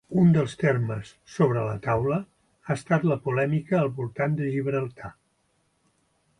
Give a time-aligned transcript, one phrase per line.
[0.19, 5.15] Un dels temes sobre la taula ha estat la polèmica al voltant de Gibraltar.